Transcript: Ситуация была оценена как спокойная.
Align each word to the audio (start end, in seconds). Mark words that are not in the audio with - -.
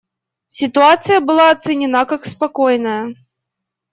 Ситуация 0.47 1.19
была 1.19 1.51
оценена 1.51 2.05
как 2.07 2.25
спокойная. 2.25 3.13